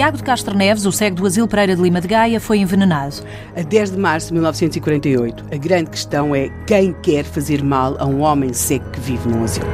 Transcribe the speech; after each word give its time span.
Tiago 0.00 0.16
de 0.16 0.22
Castro 0.22 0.56
Neves, 0.56 0.86
o 0.86 0.92
cego 0.92 1.16
do 1.16 1.26
Asilo 1.26 1.46
Pereira 1.46 1.76
de 1.76 1.82
Lima 1.82 2.00
de 2.00 2.08
Gaia, 2.08 2.40
foi 2.40 2.56
envenenado. 2.56 3.16
A 3.54 3.60
10 3.60 3.90
de 3.90 3.98
março 3.98 4.28
de 4.28 4.32
1948, 4.32 5.44
a 5.52 5.56
grande 5.58 5.90
questão 5.90 6.34
é 6.34 6.48
quem 6.66 6.94
quer 7.02 7.22
fazer 7.22 7.62
mal 7.62 7.96
a 7.98 8.06
um 8.06 8.22
homem 8.22 8.50
cego 8.54 8.88
que 8.92 8.98
vive 8.98 9.28
num 9.28 9.44
asilo. 9.44 9.66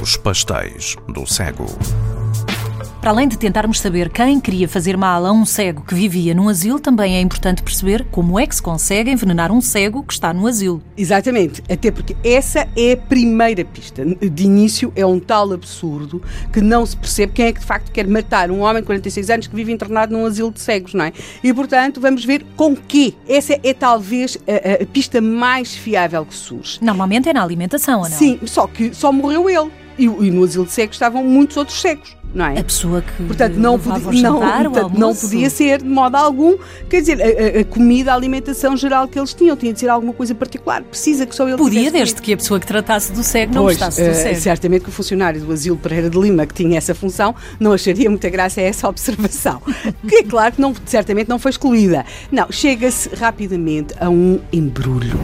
Os 0.00 0.16
pastéis 0.16 0.96
do 1.06 1.26
cego. 1.26 1.66
Para 3.04 3.10
além 3.10 3.28
de 3.28 3.36
tentarmos 3.36 3.80
saber 3.80 4.08
quem 4.08 4.40
queria 4.40 4.66
fazer 4.66 4.96
mal 4.96 5.26
a 5.26 5.30
um 5.30 5.44
cego 5.44 5.82
que 5.82 5.94
vivia 5.94 6.34
num 6.34 6.48
asilo, 6.48 6.80
também 6.80 7.16
é 7.16 7.20
importante 7.20 7.62
perceber 7.62 8.06
como 8.10 8.40
é 8.40 8.46
que 8.46 8.56
se 8.56 8.62
consegue 8.62 9.10
envenenar 9.10 9.52
um 9.52 9.60
cego 9.60 10.02
que 10.02 10.14
está 10.14 10.32
no 10.32 10.46
asilo. 10.46 10.82
Exatamente, 10.96 11.62
até 11.70 11.90
porque 11.90 12.16
essa 12.24 12.66
é 12.74 12.92
a 12.92 12.96
primeira 12.96 13.62
pista. 13.62 14.02
De 14.06 14.44
início 14.44 14.90
é 14.96 15.04
um 15.04 15.20
tal 15.20 15.52
absurdo 15.52 16.22
que 16.50 16.62
não 16.62 16.86
se 16.86 16.96
percebe 16.96 17.34
quem 17.34 17.44
é 17.44 17.52
que 17.52 17.60
de 17.60 17.66
facto 17.66 17.92
quer 17.92 18.08
matar 18.08 18.50
um 18.50 18.60
homem 18.60 18.80
de 18.80 18.86
46 18.86 19.28
anos 19.28 19.46
que 19.48 19.54
vive 19.54 19.70
internado 19.70 20.16
num 20.16 20.24
asilo 20.24 20.50
de 20.50 20.62
cegos, 20.62 20.94
não 20.94 21.04
é? 21.04 21.12
E 21.42 21.52
portanto 21.52 22.00
vamos 22.00 22.24
ver 22.24 22.42
com 22.56 22.74
que. 22.74 23.14
Essa 23.28 23.60
é 23.62 23.74
talvez 23.74 24.38
a, 24.48 24.82
a 24.82 24.86
pista 24.86 25.20
mais 25.20 25.74
fiável 25.74 26.24
que 26.24 26.34
surge. 26.34 26.78
Normalmente 26.80 27.28
é 27.28 27.34
na 27.34 27.42
alimentação, 27.42 28.00
ou 28.00 28.08
não? 28.08 28.16
Sim, 28.16 28.40
só 28.46 28.66
que 28.66 28.94
só 28.94 29.12
morreu 29.12 29.50
ele. 29.50 29.83
E, 29.98 30.04
e 30.04 30.30
no 30.30 30.44
asilo 30.44 30.66
de 30.66 30.72
cegos 30.72 30.96
estavam 30.96 31.22
muitos 31.24 31.56
outros 31.56 31.80
cegos 31.80 32.16
não 32.34 32.46
é? 32.46 32.58
A 32.58 32.64
pessoa 32.64 33.00
que 33.00 33.22
portanto, 33.22 33.54
não, 33.54 33.78
podia, 33.78 34.22
não, 34.22 34.40
portanto, 34.40 34.98
não 34.98 35.14
podia 35.14 35.48
ser 35.48 35.82
de 35.82 35.88
modo 35.88 36.16
algum, 36.16 36.56
quer 36.90 37.00
dizer, 37.00 37.18
a, 37.22 37.60
a, 37.60 37.64
comida, 37.64 38.12
a 38.12 38.14
alimentação 38.14 38.76
geral 38.76 39.06
que 39.06 39.18
eles 39.18 39.32
tinham, 39.32 39.56
tinha 39.56 39.72
de 39.72 39.78
ser 39.78 39.88
alguma 39.88 40.12
coisa 40.12 40.34
particular, 40.34 40.82
precisa 40.82 41.24
que 41.24 41.34
só 41.34 41.48
ele 41.48 41.56
Podia, 41.56 41.90
desde 41.90 42.20
que 42.20 42.32
a 42.32 42.36
pessoa 42.36 42.58
que 42.58 42.66
tratasse 42.66 43.12
do 43.12 43.22
cego 43.22 43.54
não 43.54 43.62
pois, 43.62 43.76
gostasse 43.76 44.02
do 44.02 44.10
uh, 44.10 44.14
cego. 44.14 44.40
Certamente 44.40 44.82
que 44.82 44.88
o 44.88 44.92
funcionário 44.92 45.40
do 45.40 45.52
Asilo 45.52 45.76
Pereira 45.76 46.10
de 46.10 46.18
Lima, 46.18 46.44
que 46.44 46.54
tinha 46.54 46.76
essa 46.76 46.94
função, 46.94 47.34
não 47.60 47.72
acharia 47.72 48.10
muita 48.10 48.28
graça 48.28 48.60
a 48.60 48.64
essa 48.64 48.88
observação. 48.88 49.62
que 50.08 50.16
é 50.16 50.22
claro 50.24 50.54
que 50.54 50.60
não, 50.60 50.74
certamente 50.84 51.28
não 51.28 51.38
foi 51.38 51.52
excluída. 51.52 52.04
Não, 52.32 52.50
chega-se 52.50 53.14
rapidamente 53.14 53.94
a 54.00 54.10
um 54.10 54.40
embrulho. 54.52 55.18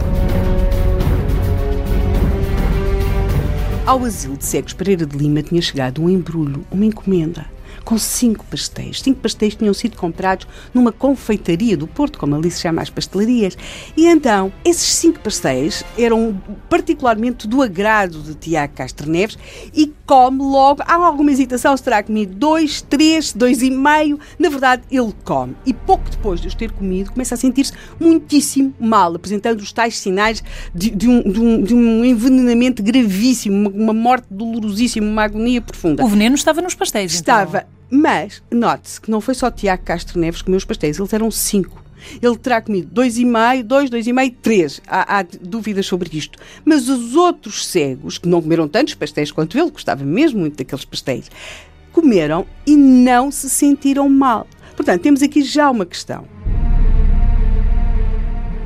Ao 3.91 4.05
asilo 4.05 4.37
de 4.37 4.45
cegos 4.45 4.71
Pereira 4.71 5.05
de 5.05 5.17
Lima 5.17 5.43
tinha 5.43 5.61
chegado 5.61 6.01
um 6.01 6.09
embrulho, 6.09 6.65
uma 6.71 6.85
encomenda 6.85 7.45
com 7.91 7.97
cinco 7.97 8.45
pastéis. 8.45 9.01
Cinco 9.01 9.19
pastéis 9.19 9.53
tinham 9.53 9.73
sido 9.73 9.97
comprados 9.97 10.47
numa 10.73 10.93
confeitaria 10.93 11.75
do 11.75 11.85
Porto, 11.85 12.17
como 12.17 12.33
ali 12.33 12.49
se 12.49 12.61
chama 12.61 12.81
as 12.81 12.89
pastelarias. 12.89 13.57
E 13.97 14.07
então, 14.07 14.49
esses 14.63 14.93
cinco 14.93 15.19
pastéis 15.19 15.83
eram 15.99 16.41
particularmente 16.69 17.49
do 17.49 17.61
agrado 17.61 18.21
de 18.21 18.33
Tiago 18.33 18.75
Castro 18.75 19.11
Neves 19.11 19.37
e 19.75 19.93
come 20.05 20.37
logo. 20.37 20.81
Há 20.85 20.93
alguma 20.93 21.33
hesitação 21.33 21.75
se 21.75 21.83
terá 21.83 22.01
comido 22.01 22.33
dois, 22.33 22.81
três, 22.81 23.33
dois 23.33 23.61
e 23.61 23.69
meio. 23.69 24.17
Na 24.39 24.47
verdade, 24.47 24.83
ele 24.89 25.13
come. 25.25 25.53
E 25.65 25.73
pouco 25.73 26.09
depois 26.09 26.39
de 26.39 26.47
os 26.47 26.55
ter 26.55 26.71
comido, 26.71 27.11
começa 27.11 27.35
a 27.35 27.37
sentir-se 27.37 27.73
muitíssimo 27.99 28.73
mal, 28.79 29.13
apresentando 29.15 29.59
os 29.59 29.73
tais 29.73 29.97
sinais 29.97 30.41
de, 30.73 30.91
de, 30.91 31.09
um, 31.09 31.29
de, 31.29 31.39
um, 31.41 31.61
de 31.61 31.75
um, 31.75 32.05
envenenamento 32.05 32.81
gravíssimo, 32.81 33.69
uma, 33.69 33.69
uma, 33.69 33.93
morte 33.93 34.27
dolorosíssima, 34.31 35.05
uma 35.05 35.23
agonia 35.23 35.61
profunda. 35.61 36.05
O 36.05 36.07
veneno 36.07 36.35
estava 36.35 36.61
nos 36.61 36.73
pastéis, 36.73 37.13
Estava. 37.13 37.57
Então. 37.57 37.80
Mas, 37.91 38.41
note-se 38.49 39.01
que 39.01 39.11
não 39.11 39.19
foi 39.19 39.33
só 39.33 39.51
Tiago 39.51 39.83
Castro 39.83 40.17
Neves 40.17 40.41
que 40.41 40.45
comeu 40.45 40.57
os 40.57 40.65
pastéis, 40.65 40.97
eles 40.97 41.11
eram 41.11 41.29
cinco. 41.29 41.83
Ele 42.21 42.37
terá 42.37 42.61
comido 42.61 42.87
dois 42.91 43.17
e 43.17 43.25
meio, 43.25 43.63
dois, 43.63 43.89
dois 43.89 44.07
e 44.07 44.13
meio, 44.13 44.31
três. 44.41 44.81
Há, 44.87 45.19
há, 45.19 45.25
dúvidas 45.41 45.85
sobre 45.85 46.09
isto. 46.17 46.39
Mas 46.63 46.87
os 46.87 47.15
outros 47.15 47.67
cegos, 47.67 48.17
que 48.17 48.29
não 48.29 48.41
comeram 48.41 48.67
tantos 48.67 48.95
pastéis 48.95 49.31
quanto 49.31 49.57
ele, 49.57 49.69
gostava 49.69 50.03
mesmo 50.03 50.39
muito 50.39 50.57
daqueles 50.57 50.85
pastéis, 50.85 51.29
comeram 51.91 52.47
e 52.65 52.75
não 52.75 53.29
se 53.29 53.49
sentiram 53.49 54.09
mal. 54.09 54.47
Portanto, 54.75 55.01
temos 55.01 55.21
aqui 55.21 55.43
já 55.43 55.69
uma 55.69 55.85
questão. 55.85 56.25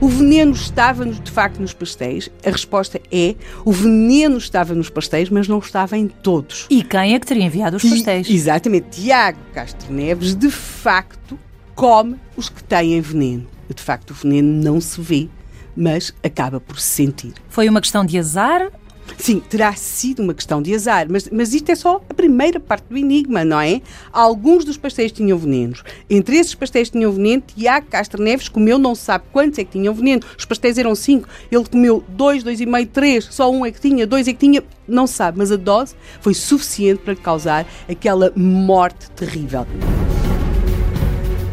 O 0.05 0.07
veneno 0.07 0.51
estava 0.51 1.03
de 1.03 1.31
facto 1.31 1.59
nos 1.59 1.73
pastéis? 1.73 2.29
A 2.45 2.51
resposta 2.51 3.01
é: 3.11 3.33
o 3.65 3.71
veneno 3.71 4.37
estava 4.37 4.75
nos 4.75 4.87
pastéis, 4.87 5.31
mas 5.31 5.47
não 5.47 5.57
estava 5.57 5.97
em 5.97 6.07
todos. 6.07 6.67
E 6.69 6.83
quem 6.83 7.15
é 7.15 7.19
que 7.19 7.25
teria 7.25 7.43
enviado 7.43 7.77
os 7.77 7.83
pastéis? 7.83 8.29
E, 8.29 8.35
exatamente, 8.35 9.01
Tiago 9.01 9.39
Castro 9.51 9.91
Neves, 9.91 10.35
de 10.35 10.51
facto, 10.51 11.39
come 11.73 12.17
os 12.37 12.49
que 12.49 12.63
têm 12.63 13.01
veneno. 13.01 13.47
De 13.67 13.81
facto, 13.81 14.11
o 14.11 14.13
veneno 14.13 14.63
não 14.63 14.79
se 14.79 15.01
vê, 15.01 15.27
mas 15.75 16.13
acaba 16.23 16.59
por 16.59 16.79
se 16.79 16.87
sentir. 16.87 17.33
Foi 17.49 17.67
uma 17.67 17.81
questão 17.81 18.05
de 18.05 18.19
azar 18.19 18.71
Sim, 19.17 19.39
terá 19.39 19.73
sido 19.73 20.21
uma 20.21 20.33
questão 20.33 20.61
de 20.61 20.73
azar, 20.73 21.07
mas, 21.09 21.29
mas 21.31 21.53
isto 21.53 21.69
é 21.71 21.75
só 21.75 22.01
a 22.09 22.13
primeira 22.13 22.59
parte 22.59 22.85
do 22.89 22.97
enigma, 22.97 23.45
não 23.45 23.59
é? 23.59 23.81
Alguns 24.11 24.65
dos 24.65 24.77
pastéis 24.77 25.11
tinham 25.11 25.37
venenos. 25.37 25.83
Entre 26.09 26.37
esses 26.37 26.53
pastéis 26.55 26.89
que 26.89 26.97
tinham 26.97 27.11
veneno, 27.11 27.43
Tiago 27.55 27.87
Castro 27.87 28.21
Neves 28.21 28.49
comeu, 28.49 28.77
não 28.77 28.93
se 28.95 29.03
sabe 29.03 29.25
quantos 29.31 29.59
é 29.59 29.63
que 29.63 29.71
tinham 29.71 29.93
veneno. 29.93 30.21
Os 30.37 30.45
pastéis 30.45 30.77
eram 30.77 30.93
cinco, 30.95 31.27
ele 31.51 31.65
comeu 31.65 32.03
dois, 32.09 32.43
dois 32.43 32.59
e 32.59 32.65
meio, 32.65 32.87
três, 32.87 33.25
só 33.31 33.49
um 33.51 33.65
é 33.65 33.71
que 33.71 33.79
tinha, 33.79 34.05
dois 34.05 34.27
é 34.27 34.33
que 34.33 34.39
tinha, 34.39 34.63
não 34.87 35.07
se 35.07 35.13
sabe, 35.13 35.37
mas 35.37 35.51
a 35.51 35.55
dose 35.55 35.95
foi 36.19 36.33
suficiente 36.33 37.01
para 37.03 37.15
causar 37.15 37.65
aquela 37.89 38.31
morte 38.35 39.09
terrível. 39.11 39.65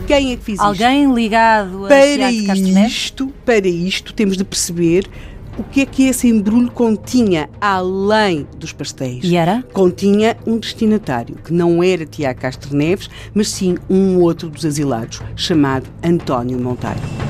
Quem 0.06 0.32
é 0.32 0.36
que 0.36 0.42
fez 0.42 0.58
Alguém 0.58 1.04
isto? 1.04 1.14
ligado 1.14 1.86
a 1.86 1.88
para 1.88 2.16
Tiago 2.16 2.46
Castro 2.46 2.68
Neves? 2.68 2.92
isto, 2.92 3.32
para 3.46 3.68
isto, 3.68 4.12
temos 4.12 4.36
de 4.36 4.44
perceber 4.44 5.08
o 5.58 5.64
que 5.64 5.82
é 5.82 5.86
que 5.86 6.04
esse 6.04 6.28
embrulho 6.28 6.70
continha 6.70 7.48
além 7.60 8.46
dos 8.56 8.72
pastéis? 8.72 9.24
E 9.24 9.36
era? 9.36 9.64
Continha 9.72 10.36
um 10.46 10.58
destinatário, 10.58 11.36
que 11.36 11.52
não 11.52 11.82
era 11.82 12.06
Tiago 12.06 12.40
Castro 12.40 12.76
Neves, 12.76 13.10
mas 13.34 13.48
sim 13.48 13.76
um 13.88 14.18
outro 14.20 14.48
dos 14.48 14.64
asilados, 14.64 15.20
chamado 15.36 15.88
António 16.02 16.58
Monteiro. 16.58 17.21